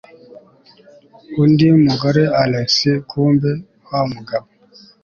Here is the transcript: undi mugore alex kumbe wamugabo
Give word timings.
undi 1.41 1.67
mugore 1.85 2.23
alex 2.43 2.69
kumbe 3.09 3.51
wamugabo 3.89 4.47